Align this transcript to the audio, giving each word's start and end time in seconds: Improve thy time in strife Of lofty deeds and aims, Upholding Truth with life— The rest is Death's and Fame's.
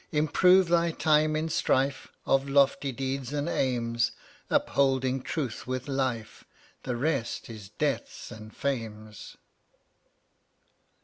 Improve 0.11 0.67
thy 0.67 0.89
time 0.89 1.35
in 1.35 1.47
strife 1.47 2.07
Of 2.25 2.49
lofty 2.49 2.91
deeds 2.91 3.31
and 3.33 3.47
aims, 3.47 4.13
Upholding 4.49 5.21
Truth 5.21 5.67
with 5.67 5.87
life— 5.87 6.43
The 6.85 6.95
rest 6.95 7.51
is 7.51 7.69
Death's 7.69 8.31
and 8.31 8.51
Fame's. 8.51 9.37